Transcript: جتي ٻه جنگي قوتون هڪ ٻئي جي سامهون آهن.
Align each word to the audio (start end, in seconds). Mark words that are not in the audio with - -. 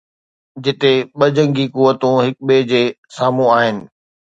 جتي 0.63 0.93
ٻه 1.17 1.27
جنگي 1.35 1.65
قوتون 1.75 2.15
هڪ 2.25 2.35
ٻئي 2.47 2.61
جي 2.69 2.83
سامهون 3.15 3.51
آهن. 3.57 3.75